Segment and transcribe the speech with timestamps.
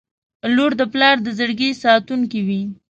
[0.55, 2.61] •لور د پلار د زړګي ساتونکې وي.